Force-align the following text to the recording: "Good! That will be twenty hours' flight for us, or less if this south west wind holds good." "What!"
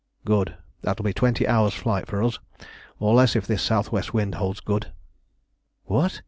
"Good! 0.25 0.55
That 0.81 0.97
will 0.97 1.03
be 1.03 1.13
twenty 1.13 1.47
hours' 1.47 1.75
flight 1.75 2.07
for 2.07 2.23
us, 2.23 2.39
or 2.99 3.13
less 3.13 3.35
if 3.35 3.45
this 3.45 3.61
south 3.61 3.91
west 3.91 4.15
wind 4.15 4.33
holds 4.33 4.59
good." 4.59 4.91
"What!" 5.85 6.19